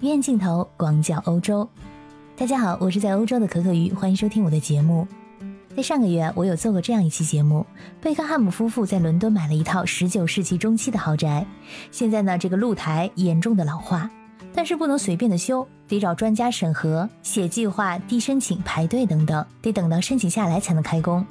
[0.00, 1.66] 远镜头广角欧洲，
[2.36, 5.08] 大家好，我是在欧洲的可可鱼，欢迎收听我的节目。
[5.74, 7.64] 在上个月，我有做过这样一期节目，
[7.98, 11.46] 贝克汉姆夫妇在伦敦买了一套十九世纪中期的豪宅，
[11.90, 14.10] 现在呢，这个露台严重的老化，
[14.54, 21.24] 但是不能随便的修，得找专家审核、写计划、递申请、排队等等，得等到申请下来才能开工。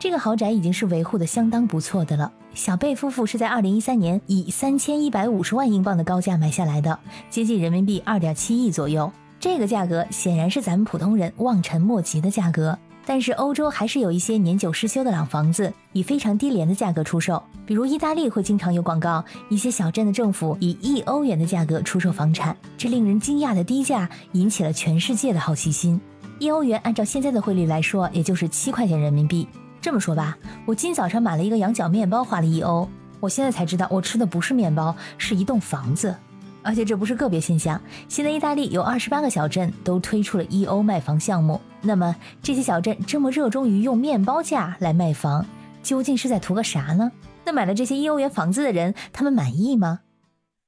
[0.00, 2.32] 这个豪宅已经是维护的相当不错的了。
[2.54, 6.98] 小贝夫妇是在二零一三年以三千一百五十万英镑的高价买下来的，
[7.28, 9.12] 接近人民币二点七亿左右。
[9.38, 12.78] 这个价格显然是咱们普通人望尘莫及的价格。
[13.04, 26.00] 但是欧洲还是有一些年久失修的老房子以非常低廉的价格出售，比如意大利会经常有广告，一些小镇的政府以一欧元的价格出售房产，这令人惊讶的低价引起了全世界的好奇心。
[26.38, 29.46] 一欧元按照现在的汇率来说，也就是七块钱人民币。
[29.80, 32.88] 这么说吧，我今早上买了一个羊角面包，花了一欧。
[33.18, 36.14] 我现在才知道，我吃的不是面包，是一栋房子。
[36.62, 41.58] 而且这不是个别现象，现在意大利有二十八个小镇都推出了一欧卖房项目。
[41.80, 45.46] 那么这些小镇这么热衷于用面包价来卖房，
[45.82, 47.10] 究竟是在图个啥呢？
[47.46, 50.00] 那买了这些一欧元房子的人，他们满意吗？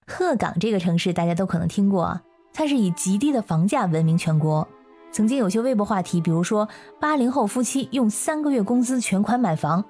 [0.06, 2.18] 鹤岗这个城市大家都可能听过，
[2.54, 4.66] 它是以极低的房价闻名全国。
[5.12, 6.66] 曾经有些微博话题，比如说
[6.98, 9.84] 八零后夫妻用三个月工资全款买房，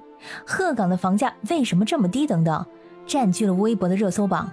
[0.45, 2.67] 鹤岗的房价为什么这么低等等，
[3.07, 4.51] 占据了微博的热搜榜。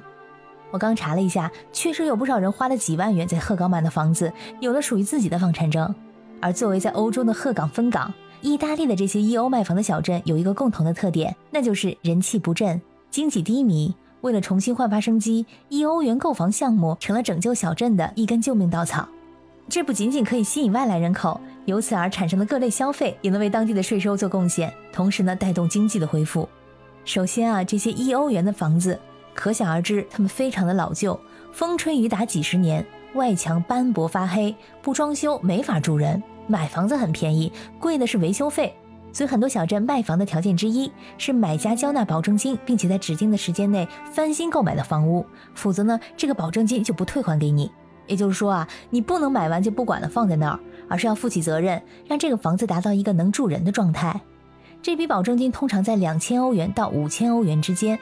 [0.72, 5.94] 我刚查了一下，确实有不少人花了几万元在鹤岗买的房子，有了属于自己的房产证。
[6.40, 13.95] 而作为在欧洲的鹤岗分港，意大利的这些一欧卖房的小镇有一个共同的特点，那就是人气不振，经济低迷。
[14.22, 19.08] 为了重新焕发生机，一欧元购房项目成了拯救小镇的一根救命稻草。
[19.70, 26.50] 这不仅仅可以吸引外来人口，由此而产生的各类消费也能为当地的税收做贡献，同时呢带动经济的恢复。
[27.06, 29.00] 首先啊，这些一欧元的房子，
[29.36, 31.20] 可想而知，它们非常的老旧，
[31.53, 36.22] 风吹雨打几十年，外墙斑驳发黑，不装修没法住人。
[36.47, 38.74] 买房子很便宜，贵的是维修费。
[39.13, 47.72] 所以很多小镇卖房的条件之一是买家交纳保证金，并且在指定的时间内翻新购买的房屋，否则呢这个保证金就不退还给你。
[48.09, 50.59] 也就是说啊，你不能买完就不管了放在那儿，
[50.90, 54.20] 而是要负起责任，让这个房子达到一个能住人的状态。
[54.81, 57.98] 这笔保证金通常在两千欧元到五千欧元之间。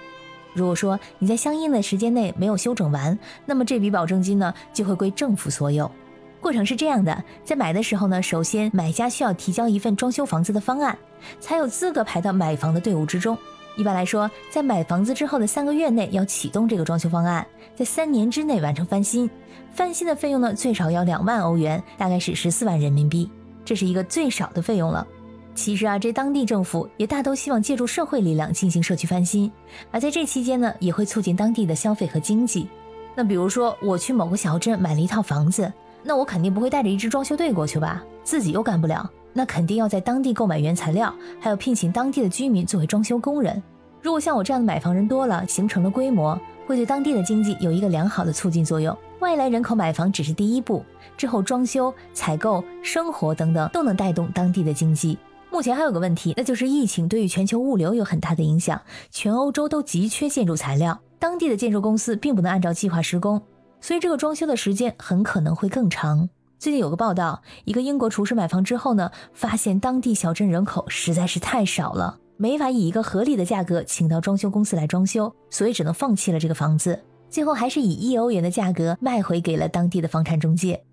[0.53, 5.91] 如果说你在相应的时间内没有修整完，那么这笔保证金呢就会归政府所有。
[6.40, 10.97] 过程是这样的，在买的时候呢，首先买家需要提交一份装修房子的方案，
[11.40, 13.38] 才有资格排到买房的队伍之中。
[13.77, 17.45] 一般来说，在买房子之后的三个月内要启动这个装修方案，
[17.75, 19.29] 在三年之内完成翻新。
[19.71, 23.29] 翻新的费用呢，最少要两万欧元，大概是十四万人民币，
[23.63, 25.07] 这是一个最少的费用了。
[25.53, 29.51] 其实啊，这当地政府也大都希望借助社会力量进行社区翻新，
[29.91, 32.67] 而在这期间呢，也会促进当地的消费和经济。
[33.13, 35.71] 那比如说，我去某个小镇买了一套房子，
[36.01, 39.07] 那我肯定不会带着一支装修队过去吧，自己又干不了。
[39.37, 43.61] 那肯定要在当地购买原材料，还有聘请当地的居民作为装修工人。
[44.01, 48.97] 如果像我这样的买房人多了，形成了规模，会对当地的经济有一个良好的促进作用。
[49.19, 50.83] 外来人口买房只是第一步，
[51.15, 55.19] 之后装修、采购、生活等等都能带动当地的经济。
[55.51, 58.81] 目前还有个问题，那就是疫情对于全球物流有很大的影响，
[59.11, 63.39] 全欧洲都急缺建筑材料，当地的建筑公司并不能按照计划施工，
[63.81, 66.27] 所以这个装修的时间很可能会更长。
[66.59, 77.00] 最近有个报道，一个英国厨师买房之后呢，发现当地小镇人口实在是太少了，没法以一个合理的价格请到装修公司来装修，所以只能放弃了这个房子。
[77.29, 80.84] 最后还是以一欧元的价格卖回给了当地的房产中介。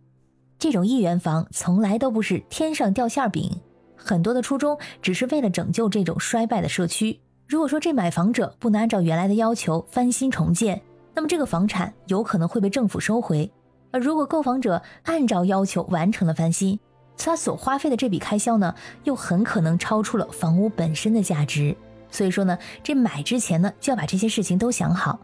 [0.58, 3.50] 这种一元房从来都不是天上掉馅饼，
[3.96, 7.18] 很多的初衷只是为了拯救这种衰败的社区。
[7.48, 10.82] 如果说这买房者不能按照原来的要求翻新重建，
[11.14, 13.50] 那么这个房产有可能会被政府收回。
[13.94, 16.80] 而如果购房者按照要求完成了翻新，
[17.16, 18.74] 他所花费的这笔开销呢，
[19.04, 21.76] 又很可能超出了房屋本身的价值。
[22.10, 25.20] 所以说呢，这买之前呢，就要把这些事情都想好。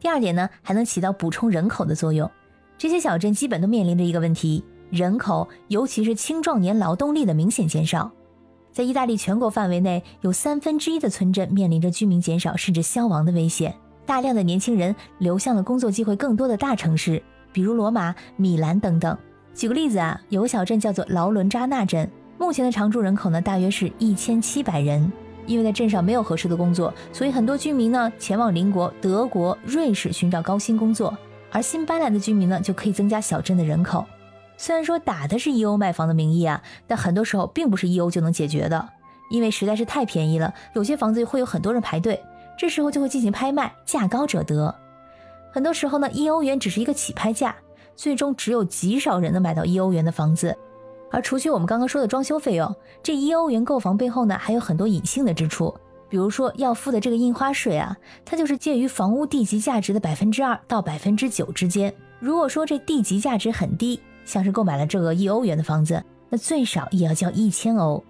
[0.00, 2.28] 第二点呢，还能起到补充人口的作用。
[2.76, 8.10] 这些小镇基本都面临着一个问题：人口，尤其是青壮年劳动力的明显减少。
[8.72, 13.72] 在意大利全国范围内，有三分之一的村镇面临着居民减少甚至消亡的危险。
[14.04, 17.22] 大量的年轻人流向了工作机会更多的大城市。
[17.52, 19.16] 比如罗马、米兰等等。
[19.54, 22.08] 举个例子啊，有个小镇叫做劳伦扎纳镇，
[22.38, 25.10] 目前的常住人口呢大约是一千七百人。
[25.46, 31.16] 因为在镇上没有合适的工作，所以很多居民呢前往邻国德国、瑞士寻找高薪工作。
[31.50, 34.04] 而新搬来的居民呢就可以增加小镇的人口。
[34.58, 38.88] 虽然说打的是一欧卖房的名义啊，但很多时候并不是一欧就能解决的，
[39.30, 42.22] 因为实在是太便宜了，有些房子会有很多人排队，
[42.58, 44.74] 这时候就会进行拍卖，价高者得。
[45.52, 47.56] 很多时候呢，一欧元只是一个起拍价，
[47.96, 50.56] 最终只有极少人能买到一欧元的房子。
[51.10, 55.74] 而除去我们刚刚说的装修费用，这一欧元购房背后呢，还有很多隐性的支出。
[56.10, 61.94] 比如说要付的这个印花税啊，它就是介于房屋地级价值的百分之二到百分之九之间。
[62.18, 68.02] 如果说这地级价值很低，像是购买了这个一欧元的房子，那最少也要交一千欧。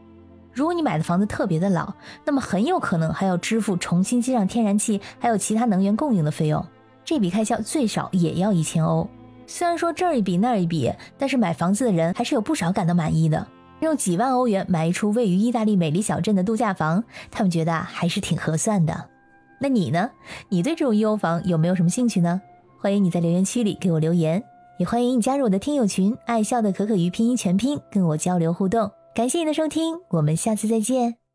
[0.52, 1.92] 如果你买的房子特别的老，
[2.24, 6.64] 那么很有可能还要支付重新接上天然气还有其他能源供应的费用，
[7.08, 9.08] 这笔开销最少也要一千欧。
[9.46, 13.46] 虽然说这儿一笔那儿一笔，但是买房子的人还是有不少感到满意的。
[13.80, 19.06] 用几万欧元买一处位于意大利美丽小镇的度假房，他们觉得还是挺合算的。
[19.58, 20.10] 那你呢？
[20.50, 22.42] 你对这种一欧房有没有什么兴趣呢？
[22.78, 24.44] 欢迎你在留言区里给我留言，
[24.78, 28.90] 也欢迎你加入我的听友群“爱笑的可可鱼拼音全拼”，跟我交流互动。
[29.14, 31.27] 感谢你的收听，我们下次再见。